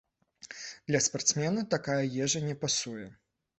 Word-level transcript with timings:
Для 0.91 1.01
спартсмена 1.09 1.67
такая 1.75 2.01
ежа 2.25 2.43
не 2.49 2.59
пасуе. 2.67 3.07